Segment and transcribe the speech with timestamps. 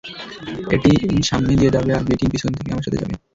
[0.73, 3.13] এ team সামনে দিয়ে যাবে আর বি টিম পিছন থেকে আমার সাথে যাবে।